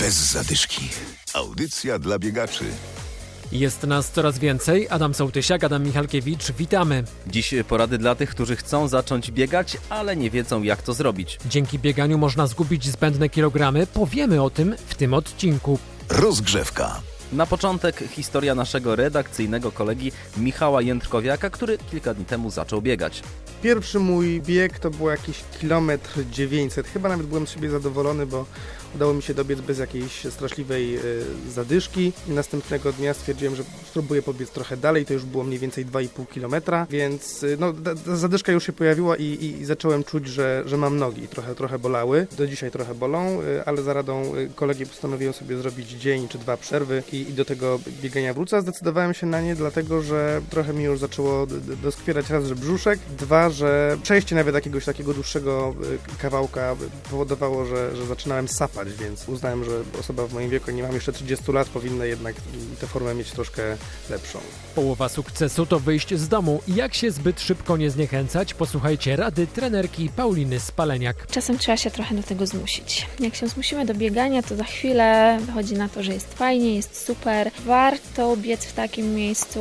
[0.00, 0.88] Bez zadyszki.
[1.34, 2.64] Audycja dla biegaczy.
[3.52, 4.86] Jest nas coraz więcej.
[4.90, 7.04] Adam Sołtysiak, Adam Michalkiewicz, witamy.
[7.26, 11.38] Dziś porady dla tych, którzy chcą zacząć biegać, ale nie wiedzą jak to zrobić.
[11.46, 13.86] Dzięki bieganiu można zgubić zbędne kilogramy.
[13.86, 15.78] Powiemy o tym w tym odcinku.
[16.08, 17.00] Rozgrzewka.
[17.32, 23.22] Na początek historia naszego redakcyjnego kolegi Michała Jędrkowiaka, który kilka dni temu zaczął biegać.
[23.62, 26.86] Pierwszy mój bieg to był jakiś kilometr 900.
[26.86, 28.46] Chyba nawet byłem z siebie zadowolony, bo
[28.94, 31.00] udało mi się dobiec bez jakiejś straszliwej y,
[31.50, 32.12] zadyszki.
[32.28, 35.06] Następnego dnia stwierdziłem, że spróbuję pobiec trochę dalej.
[35.06, 37.74] To już było mniej więcej 2,5 kilometra, więc y, no,
[38.16, 41.28] zadyszka już się pojawiła i, i, i, zacząłem czuć, że, że mam nogi.
[41.28, 42.26] Trochę, trochę bolały.
[42.38, 46.56] Do dzisiaj trochę bolą, y, ale za radą kolegi postanowiłem sobie zrobić dzień czy dwa
[46.56, 48.62] przerwy i, i do tego biegania wrócę.
[48.62, 51.46] Zdecydowałem się na nie, dlatego że trochę mi już zaczęło
[51.82, 55.74] doskwierać raz, że brzuszek, dwa, że przejście nawet jakiegoś takiego dłuższego
[56.14, 56.76] y, kawałka
[57.10, 59.70] powodowało, że, że zaczynałem sapać, więc uznałem, że
[60.00, 62.34] osoba w moim wieku, nie mam jeszcze 30 lat, powinna jednak
[62.80, 63.62] tę formę mieć troszkę
[64.10, 64.38] lepszą.
[64.74, 66.60] Połowa sukcesu to wyjść z domu.
[66.68, 68.54] Jak się zbyt szybko nie zniechęcać?
[68.54, 71.26] Posłuchajcie rady trenerki Pauliny Spaleniak.
[71.26, 73.06] Czasem trzeba się trochę do tego zmusić.
[73.20, 77.06] Jak się zmusimy do biegania, to za chwilę wychodzi na to, że jest fajnie, jest
[77.06, 77.09] super.
[77.66, 79.60] Warto biec w takim miejscu,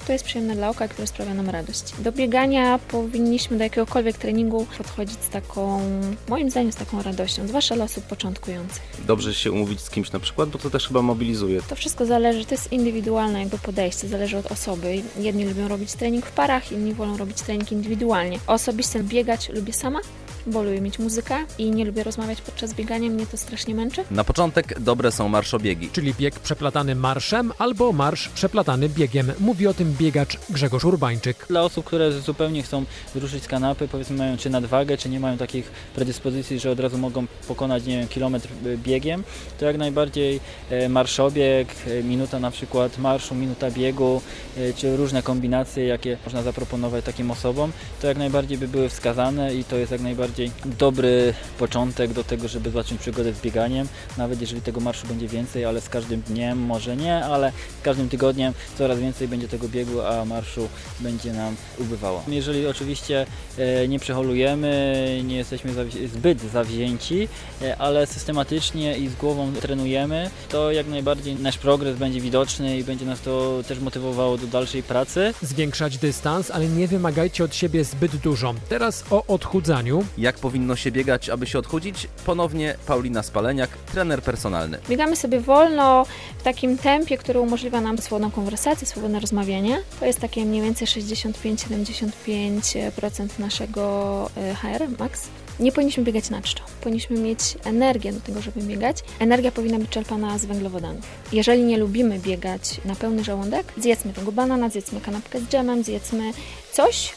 [0.00, 1.82] które jest przyjemne dla oka, które sprawia nam radość.
[1.98, 5.80] Do biegania powinni powinniśmy do jakiegokolwiek treningu podchodzić z taką,
[6.28, 8.82] moim zdaniem, z taką radością, zwłaszcza dla osób początkujących.
[9.06, 11.62] Dobrze się umówić z kimś na przykład, bo to też chyba mobilizuje.
[11.62, 15.02] To wszystko zależy, to jest indywidualne jakby podejście, zależy od osoby.
[15.18, 18.38] Jedni lubią robić trening w parach, inni wolą robić trening indywidualnie.
[18.46, 20.00] Osobiście biegać lubię sama,
[20.46, 24.04] bo lubię mieć muzykę i nie lubię rozmawiać podczas biegania, mnie to strasznie męczy.
[24.10, 25.90] Na początek dobre są marszobiegi.
[25.92, 29.32] Czyli bieg przeplatany marszem albo marsz przeplatany biegiem.
[29.40, 31.46] Mówi o tym biegacz Grzegorz Urbańczyk.
[31.48, 32.84] Dla osób, które zupełnie chcą
[33.14, 36.98] ruszyć z kanapy, powiedzmy mają czy nadwagę, czy nie mają takich predyspozycji, że od razu
[36.98, 39.24] mogą pokonać, nie wiem, kilometr biegiem,
[39.58, 44.20] to jak najbardziej e, marszobieg, e, minuta na przykład marszu, minuta biegu,
[44.56, 49.54] e, czy różne kombinacje, jakie można zaproponować takim osobom, to jak najbardziej by były wskazane
[49.54, 50.33] i to jest jak najbardziej
[50.64, 55.64] dobry początek do tego, żeby zacząć przygodę z bieganiem, nawet jeżeli tego marszu będzie więcej,
[55.64, 60.00] ale z każdym dniem może nie, ale z każdym tygodniem coraz więcej będzie tego biegu,
[60.00, 60.68] a marszu
[61.00, 62.22] będzie nam ubywało.
[62.28, 63.26] Jeżeli oczywiście
[63.58, 65.70] e, nie przeholujemy, nie jesteśmy
[66.14, 67.28] zbyt zawzięci,
[67.62, 72.84] e, ale systematycznie i z głową trenujemy, to jak najbardziej nasz progres będzie widoczny i
[72.84, 75.34] będzie nas to też motywowało do dalszej pracy.
[75.42, 78.54] Zwiększać dystans, ale nie wymagajcie od siebie zbyt dużo.
[78.68, 80.04] Teraz o odchudzaniu.
[80.24, 82.08] Jak powinno się biegać, aby się odchudzić?
[82.26, 84.78] Ponownie Paulina Spaleniak, trener personalny.
[84.88, 86.06] Biegamy sobie wolno,
[86.38, 89.82] w takim tempie, które umożliwia nam swobodną konwersację, swobodne rozmawianie.
[90.00, 95.28] To jest takie mniej więcej 65-75% naszego e, HR max.
[95.60, 96.64] Nie powinniśmy biegać na czczo.
[96.80, 99.04] Powinniśmy mieć energię do tego, żeby biegać.
[99.18, 101.04] Energia powinna być czerpana z węglowodanów.
[101.32, 106.32] Jeżeli nie lubimy biegać na pełny żołądek, zjedzmy tego banana, zjedzmy kanapkę z dżemem, zjedzmy
[106.72, 107.12] coś,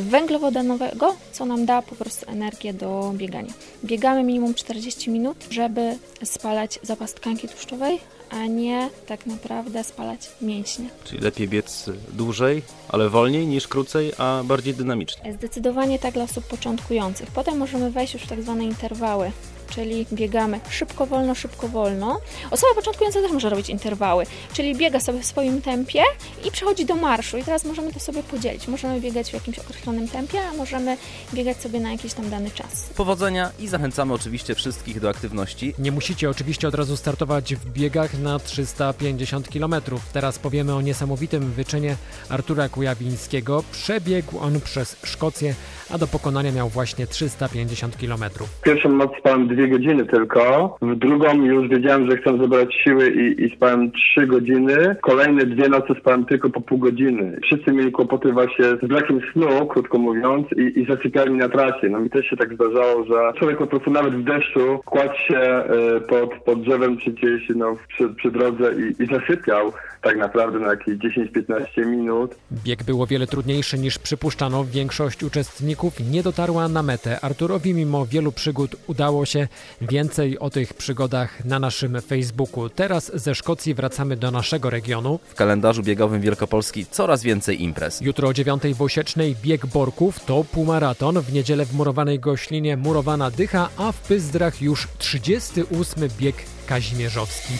[0.00, 3.52] węglowodanowego, co nam da po prostu energię do biegania.
[3.84, 8.00] Biegamy minimum 40 minut, żeby spalać zapas tkanki tłuszczowej,
[8.30, 10.88] a nie tak naprawdę spalać mięśnie.
[11.04, 15.32] Czyli lepiej biec dłużej, ale wolniej niż krócej, a bardziej dynamicznie.
[15.32, 17.30] Zdecydowanie tak dla osób początkujących.
[17.30, 19.32] Potem możemy wejść już w tak zwane interwały
[19.70, 22.20] czyli biegamy szybko, wolno, szybko, wolno.
[22.50, 26.02] Osoba początkująca też może robić interwały, czyli biega sobie w swoim tempie
[26.44, 28.68] i przechodzi do marszu i teraz możemy to sobie podzielić.
[28.68, 30.96] Możemy biegać w jakimś określonym tempie, a możemy
[31.34, 32.90] biegać sobie na jakiś tam dany czas.
[32.96, 35.74] Powodzenia i zachęcamy oczywiście wszystkich do aktywności.
[35.78, 39.74] Nie musicie oczywiście od razu startować w biegach na 350 km.
[40.12, 41.96] Teraz powiemy o niesamowitym wyczynie
[42.28, 43.64] Artura Kujawińskiego.
[43.72, 45.54] Przebiegł on przez Szkocję,
[45.90, 48.24] a do pokonania miał właśnie 350 km.
[48.64, 50.76] Pierwszą noc spałem dwie godziny tylko.
[50.82, 54.96] W drugą już wiedziałem, że chcę zebrać siły i, i spałem trzy godziny.
[55.00, 57.38] Kolejne dwie noce spałem tylko po pół godziny.
[57.42, 61.88] Wszyscy mieli kłopoty właśnie z brakiem snu, krótko mówiąc, i, i zasypiali na trasie.
[61.88, 65.38] No mi też się tak zdarzało, że człowiek po prostu nawet w deszczu kładł się
[65.38, 69.72] e, pod, pod drzewem czy gdzieś no, przy, przy drodze i, i zasypiał
[70.02, 72.34] tak naprawdę na jakieś 10-15 minut.
[72.64, 74.64] Bieg był o wiele trudniejszy niż przypuszczano.
[74.64, 77.20] Większość uczestników nie dotarła na metę.
[77.20, 79.47] Arturowi mimo wielu przygód udało się.
[79.80, 82.68] Więcej o tych przygodach na naszym Facebooku.
[82.68, 85.18] Teraz ze Szkocji wracamy do naszego regionu.
[85.28, 88.00] W kalendarzu biegowym Wielkopolski coraz więcej imprez.
[88.00, 91.20] Jutro o 9 w Osiecznej bieg Borków to półmaraton.
[91.20, 96.36] W niedzielę w Murowanej Goślinie Murowana Dycha, a w Pyzdrach już 38 bieg
[96.66, 97.52] kazimierzowski.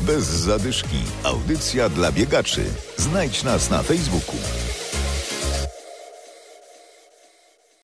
[0.00, 0.98] Bez zadyszki.
[1.24, 2.64] Audycja dla biegaczy.
[2.96, 4.36] Znajdź nas na Facebooku.